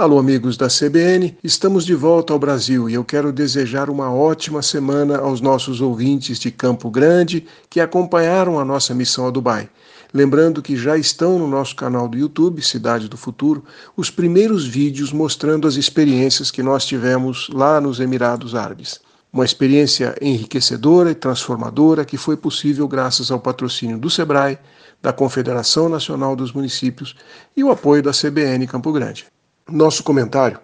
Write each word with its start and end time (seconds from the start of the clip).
Alô, 0.00 0.16
amigos 0.16 0.56
da 0.56 0.68
CBN, 0.68 1.36
estamos 1.42 1.84
de 1.84 1.92
volta 1.92 2.32
ao 2.32 2.38
Brasil 2.38 2.88
e 2.88 2.94
eu 2.94 3.04
quero 3.04 3.32
desejar 3.32 3.90
uma 3.90 4.14
ótima 4.14 4.62
semana 4.62 5.18
aos 5.18 5.40
nossos 5.40 5.80
ouvintes 5.80 6.38
de 6.38 6.52
Campo 6.52 6.88
Grande 6.88 7.44
que 7.68 7.80
acompanharam 7.80 8.60
a 8.60 8.64
nossa 8.64 8.94
missão 8.94 9.26
a 9.26 9.30
Dubai. 9.30 9.68
Lembrando 10.14 10.62
que 10.62 10.76
já 10.76 10.96
estão 10.96 11.36
no 11.36 11.48
nosso 11.48 11.74
canal 11.74 12.06
do 12.06 12.16
YouTube, 12.16 12.62
Cidade 12.62 13.08
do 13.08 13.16
Futuro, 13.16 13.64
os 13.96 14.08
primeiros 14.08 14.64
vídeos 14.64 15.12
mostrando 15.12 15.66
as 15.66 15.74
experiências 15.74 16.52
que 16.52 16.62
nós 16.62 16.86
tivemos 16.86 17.50
lá 17.52 17.80
nos 17.80 17.98
Emirados 17.98 18.54
Árabes. 18.54 19.00
Uma 19.32 19.44
experiência 19.44 20.14
enriquecedora 20.22 21.10
e 21.10 21.14
transformadora 21.16 22.04
que 22.04 22.16
foi 22.16 22.36
possível 22.36 22.86
graças 22.86 23.32
ao 23.32 23.40
patrocínio 23.40 23.98
do 23.98 24.08
SEBRAE, 24.08 24.60
da 25.02 25.12
Confederação 25.12 25.88
Nacional 25.88 26.36
dos 26.36 26.52
Municípios 26.52 27.16
e 27.56 27.64
o 27.64 27.72
apoio 27.72 28.00
da 28.00 28.12
CBN 28.12 28.64
Campo 28.68 28.92
Grande. 28.92 29.26
Nosso 29.70 30.02
comentário 30.02 30.58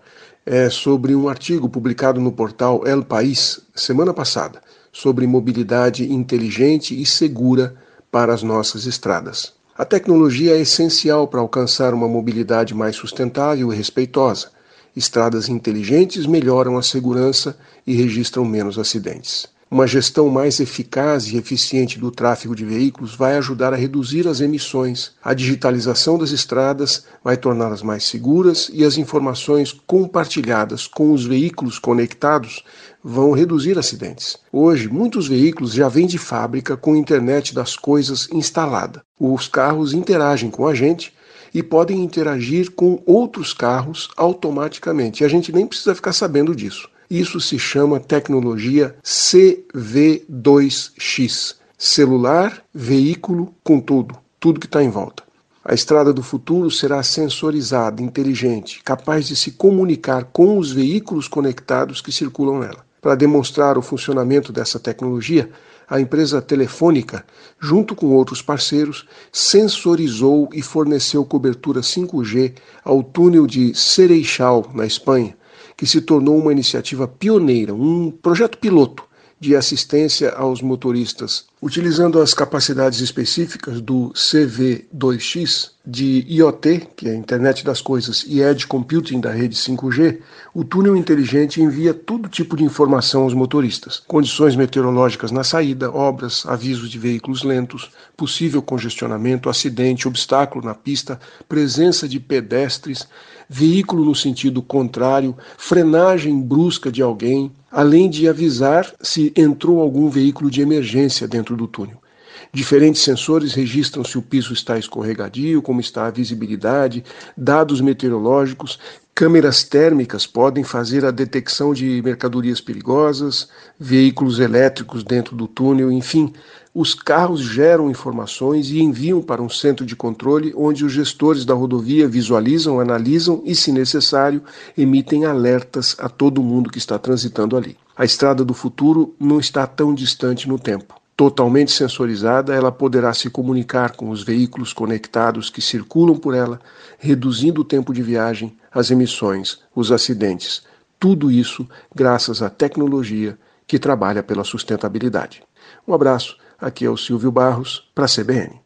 é 0.47 0.71
sobre 0.71 1.15
um 1.15 1.29
artigo 1.29 1.69
publicado 1.69 2.19
no 2.23 2.33
portal 2.33 2.87
El 2.87 3.05
País 3.05 3.61
semana 3.75 4.15
passada 4.15 4.63
sobre 4.91 5.27
mobilidade 5.27 6.11
inteligente 6.11 6.99
e 6.99 7.05
segura 7.05 7.77
para 8.11 8.33
as 8.33 8.43
nossas 8.43 8.87
estradas. 8.87 9.53
A 9.77 9.85
tecnologia 9.85 10.57
é 10.57 10.61
essencial 10.63 11.29
para 11.29 11.41
alcançar 11.41 11.93
uma 11.93 12.09
mobilidade 12.09 12.73
mais 12.73 12.97
sustentável 12.97 13.71
e 13.71 13.77
respeitosa. 13.77 14.49
Estradas 14.97 15.51
inteligentes 15.51 16.25
melhoram 16.25 16.79
a 16.79 16.83
segurança 16.83 17.59
e 17.87 17.95
registram 17.95 18.43
menos 18.43 18.79
acidentes. 18.79 19.47
Uma 19.75 19.89
gestão 19.89 20.29
mais 20.29 20.61
eficaz 20.61 21.27
e 21.27 21.37
eficiente 21.37 21.99
do 21.99 22.09
tráfego 22.09 22.55
de 22.55 22.65
veículos 22.65 23.17
vai 23.17 23.37
ajudar 23.39 23.73
a 23.73 23.77
reduzir 23.77 24.29
as 24.29 24.41
emissões. 24.41 25.11
A 25.21 25.35
digitalização 25.35 26.17
das 26.17 26.31
estradas 26.31 27.05
vai 27.25 27.37
torná-las 27.37 27.83
mais 27.83 28.05
seguras 28.05 28.71
e 28.73 28.85
as 28.85 28.97
informações 28.97 29.73
compartilhadas 29.73 30.87
com 30.87 31.11
os 31.11 31.27
veículos 31.27 31.81
conectados 31.81 32.63
vão 33.03 33.33
reduzir 33.33 33.77
acidentes. 33.77 34.39
Hoje, 34.53 34.89
muitos 34.89 35.27
veículos 35.27 35.73
já 35.73 35.89
vêm 35.89 36.07
de 36.07 36.19
fábrica 36.19 36.77
com 36.77 36.95
a 36.95 36.99
internet 36.99 37.53
das 37.53 37.75
coisas 37.75 38.29
instalada. 38.31 39.03
Os 39.19 39.49
carros 39.49 39.93
interagem 39.93 40.53
com 40.53 40.69
a 40.69 40.75
gente 40.77 41.13
e 41.53 41.65
podem 41.65 42.05
interagir 42.05 42.71
com 42.71 43.03
outros 43.05 43.53
carros 43.53 44.09
automaticamente. 44.17 45.25
E 45.25 45.27
a 45.27 45.29
gente 45.29 45.51
nem 45.51 45.67
precisa 45.67 45.97
ficar 45.97 46.13
sabendo 46.13 46.55
disso. 46.55 46.89
Isso 47.15 47.41
se 47.41 47.59
chama 47.61 48.01
tecnologia 48.01 48.97
CV2X 49.05 51.55
celular, 51.79 52.61
veículo 52.75 53.55
com 53.63 53.79
tudo, 53.79 54.17
tudo 54.41 54.59
que 54.59 54.67
está 54.67 54.83
em 54.83 54.91
volta. 54.91 55.23
A 55.65 55.73
estrada 55.73 56.13
do 56.13 56.25
futuro 56.25 56.73
será 56.73 57.01
sensorizada, 57.05 58.03
inteligente, 58.03 58.83
capaz 58.83 59.29
de 59.29 59.37
se 59.37 59.53
comunicar 59.53 60.25
com 60.25 60.59
os 60.59 60.73
veículos 60.73 61.29
conectados 61.29 62.01
que 62.01 62.11
circulam 62.11 62.59
nela. 62.59 62.85
Para 63.01 63.15
demonstrar 63.15 63.79
o 63.79 63.83
funcionamento 63.83 64.53
dessa 64.53 64.81
tecnologia, 64.81 65.49
a 65.89 66.01
empresa 66.01 66.43
Telefônica, 66.43 67.25
junto 67.61 67.95
com 67.95 68.09
outros 68.09 68.43
parceiros, 68.43 69.07
sensorizou 69.31 70.49
e 70.53 70.61
forneceu 70.63 71.25
cobertura 71.25 71.81
5G 71.81 72.55
ao 72.83 73.05
túnel 73.05 73.47
de 73.47 73.73
Seixal, 73.73 74.69
na 74.75 74.85
Espanha, 74.85 75.37
que 75.77 75.87
se 75.87 76.01
tornou 76.01 76.39
uma 76.39 76.53
iniciativa 76.53 77.07
pioneira, 77.07 77.75
um 77.75 78.11
projeto 78.11 78.59
piloto 78.59 79.05
de 79.39 79.55
assistência 79.55 80.31
aos 80.31 80.63
motoristas, 80.63 81.47
utilizando 81.61 82.21
as 82.21 82.33
capacidades 82.33 83.01
específicas 83.01 83.81
do 83.81 84.11
CV2X 84.15 85.74
de 85.87 86.25
IoT, 86.27 86.89
que 86.97 87.09
é 87.09 87.13
a 87.13 87.15
Internet 87.15 87.63
das 87.63 87.83
Coisas, 87.83 88.25
e 88.27 88.41
Edge 88.41 88.67
Computing 88.67 89.21
da 89.21 89.31
rede 89.31 89.55
5G, 89.55 90.19
o 90.55 90.65
túnel 90.65 90.97
inteligente 90.97 91.61
envia 91.61 91.93
todo 91.93 92.29
tipo 92.29 92.57
de 92.57 92.65
informação 92.65 93.25
aos 93.25 93.35
motoristas: 93.35 94.03
condições 94.07 94.57
meteorológicas 94.57 95.31
na 95.31 95.45
saída, 95.45 95.91
obras, 95.91 96.47
avisos 96.47 96.89
de 96.89 96.99
veículos 96.99 97.43
lentos, 97.43 97.91
possível 98.17 98.63
congestionamento, 98.63 99.51
acidente, 99.51 100.09
obstáculo 100.09 100.65
na 100.65 100.75
pista, 100.75 101.21
presença 101.47 102.09
de 102.09 102.19
pedestres, 102.19 103.07
veículo 103.47 104.07
no 104.07 104.15
sentido 104.15 104.63
contrário, 104.63 105.37
frenagem 105.59 106.41
brusca 106.41 106.91
de 106.91 107.03
alguém, 107.03 107.53
além 107.71 108.09
de 108.09 108.27
avisar 108.27 108.91
se 109.03 109.35
entrou 109.37 109.81
algum 109.81 110.09
veículo 110.09 110.51
de 110.51 110.63
emergência 110.63 111.29
dentro 111.29 111.55
do 111.57 111.67
túnel. 111.67 112.04
Diferentes 112.53 113.03
sensores 113.03 113.55
registram 113.55 114.05
se 114.05 114.19
o 114.19 114.23
piso 114.23 114.53
está 114.53 114.79
escorregadio, 114.79 115.63
como 115.63 115.81
está 115.81 116.07
a 116.07 116.11
visibilidade, 116.11 117.05
dados 117.37 117.81
meteorológicos, 117.81 118.79
câmeras 119.15 119.63
térmicas 119.63 120.27
podem 120.27 120.65
fazer 120.65 121.05
a 121.05 121.11
detecção 121.11 121.73
de 121.73 122.03
mercadorias 122.03 122.61
perigosas, 122.61 123.49
veículos 123.79 124.41
elétricos 124.41 125.05
dentro 125.05 125.37
do 125.37 125.47
túnel, 125.47 125.93
enfim, 125.93 126.33
os 126.75 126.93
carros 126.93 127.41
geram 127.41 127.89
informações 127.89 128.69
e 128.71 128.81
enviam 128.81 129.23
para 129.23 129.41
um 129.41 129.49
centro 129.49 129.87
de 129.87 129.95
controle 129.95 130.53
onde 130.57 130.85
os 130.85 130.93
gestores 130.93 131.45
da 131.45 131.55
rodovia 131.55 132.09
visualizam, 132.09 132.81
analisam 132.81 133.41
e, 133.45 133.55
se 133.55 133.71
necessário, 133.71 134.43
emitem 134.77 135.25
alertas 135.25 135.95
a 136.01 136.09
todo 136.09 136.43
mundo 136.43 136.71
que 136.71 136.79
está 136.79 136.99
transitando 136.99 137.57
ali. 137.57 137.77
A 137.97 138.05
estrada 138.05 138.45
do 138.45 138.53
futuro 138.53 139.15
não 139.21 139.39
está 139.39 139.65
tão 139.69 139.95
distante 139.95 140.49
no 140.49 140.59
tempo. 140.59 141.04
Totalmente 141.17 141.71
sensorizada, 141.71 142.53
ela 142.53 142.73
poderá 142.73 143.15
se 143.15 143.31
comunicar 143.31 143.93
com 143.93 144.11
os 144.11 144.25
veículos 144.25 144.73
conectados 144.73 145.49
que 145.49 145.61
circulam 145.61 146.17
por 146.17 146.35
ela, 146.35 146.61
reduzindo 146.99 147.61
o 147.61 147.65
tempo 147.65 147.93
de 147.93 148.03
viagem, 148.03 148.57
as 148.73 148.91
emissões, 148.91 149.61
os 149.75 149.93
acidentes. 149.93 150.65
Tudo 150.99 151.31
isso 151.31 151.69
graças 151.95 152.43
à 152.43 152.51
tecnologia 152.51 153.39
que 153.67 153.79
trabalha 153.79 154.23
pela 154.23 154.43
sustentabilidade. 154.43 155.43
Um 155.87 155.95
abraço, 155.95 156.37
aqui 156.59 156.85
é 156.85 156.91
o 156.91 156.97
Silvio 156.97 157.31
Barros, 157.31 157.89
para 157.95 158.07
a 158.07 158.09
CBN. 158.09 158.64